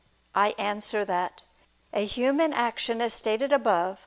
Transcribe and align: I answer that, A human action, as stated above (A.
I 0.33 0.55
answer 0.57 1.05
that, 1.05 1.43
A 1.93 2.05
human 2.07 2.53
action, 2.53 3.01
as 3.01 3.13
stated 3.13 3.53
above 3.53 3.97
(A. 3.97 3.99